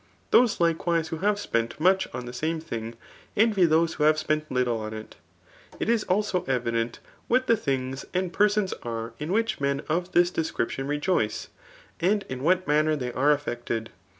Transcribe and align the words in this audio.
Those 0.31 0.59
likewise 0.59 1.09
who 1.09 1.17
have 1.19 1.37
spent 1.39 1.79
much 1.79 2.07
on 2.11 2.25
the 2.25 2.33
same 2.33 2.59
thing, 2.59 2.95
envy 3.37 3.65
those 3.67 3.93
who 3.93 4.03
have 4.03 4.15
^sp^nt 4.15 4.49
little 4.49 4.79
on 4.79 4.95
it. 4.95 5.15
It 5.79 5.89
is 5.89 6.05
^ilsd 6.05 6.49
evident 6.49 6.97
what 7.27 7.45
the 7.45 7.55
things 7.55 8.03
and 8.11 8.33
persons 8.33 8.73
are 8.81 9.13
in^whicbmen 9.19 9.85
of 9.87 10.13
this 10.13 10.31
ddsoriptipn 10.31 10.87
rejoice, 10.89 11.49
smd 11.99 12.23
m 12.31 12.41
what' 12.41 12.67
manner 12.67 12.95
they 12.95 13.13
are 13.13 13.37
slffecibed. 13.37 13.89